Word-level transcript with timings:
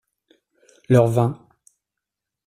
Leur 0.89 1.05
vin. 1.05 1.47